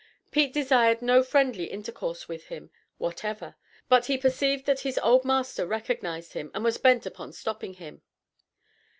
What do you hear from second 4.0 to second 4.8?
he perceived that